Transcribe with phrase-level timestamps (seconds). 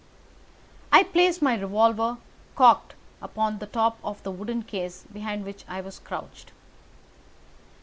[0.91, 2.17] I placed my revolver,
[2.55, 6.51] cocked, upon the top of the wooden case behind which I crouched.